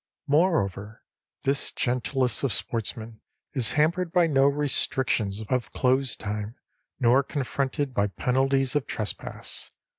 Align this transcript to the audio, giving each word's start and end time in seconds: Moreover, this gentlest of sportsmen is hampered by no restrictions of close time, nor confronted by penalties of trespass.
Moreover, 0.25 1.03
this 1.43 1.69
gentlest 1.71 2.43
of 2.43 2.51
sportsmen 2.51 3.21
is 3.53 3.73
hampered 3.73 4.11
by 4.11 4.25
no 4.25 4.47
restrictions 4.47 5.41
of 5.47 5.71
close 5.73 6.15
time, 6.15 6.55
nor 6.99 7.21
confronted 7.21 7.93
by 7.93 8.07
penalties 8.07 8.75
of 8.75 8.87
trespass. 8.87 9.69